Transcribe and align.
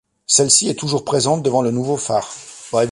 Celle-ci 0.25 0.67
est 0.67 0.73
toujours 0.79 1.05
présente 1.05 1.43
devant 1.43 1.61
le 1.61 1.69
nouveau 1.69 1.95
phare. 1.95 2.33